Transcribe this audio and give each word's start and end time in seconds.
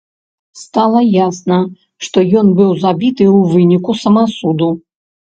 Стала 0.61 1.01
ясна, 1.07 1.59
што 2.07 2.17
ён 2.43 2.47
быў 2.63 2.75
забіты 2.87 3.23
ў 3.35 3.39
выніку 3.55 3.91
самасуду. 4.05 4.77